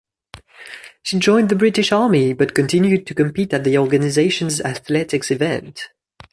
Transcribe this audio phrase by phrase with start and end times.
[1.03, 5.89] She joined the British Army, but continued to compete at the organisation's athletics events.